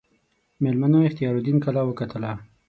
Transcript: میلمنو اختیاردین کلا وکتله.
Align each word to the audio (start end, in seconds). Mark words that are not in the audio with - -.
میلمنو 0.63 0.99
اختیاردین 1.07 1.57
کلا 1.65 1.81
وکتله. 1.85 2.31